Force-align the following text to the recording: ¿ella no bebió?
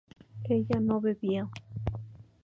¿ella 0.49 0.79
no 0.79 0.99
bebió? 0.99 1.51